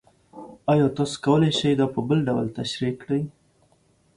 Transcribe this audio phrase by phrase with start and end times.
[0.71, 3.21] ایا تاسو کولی شئ دا په بل ډول تشریح کړئ؟